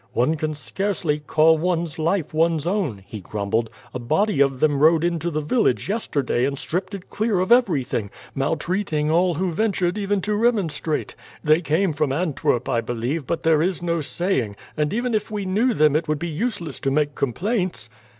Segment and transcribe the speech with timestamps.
[0.13, 3.69] "One can scarcely call one's life one's own," he grumbled.
[3.93, 8.09] "A body of them rode into the village yesterday and stripped it clear of everything,
[8.33, 11.13] maltreating all who ventured even to remonstrate.
[11.43, 15.45] They came from Antwerp, I believe; but there is no saying, and even if we
[15.45, 17.87] knew them it would be useless to make complaints."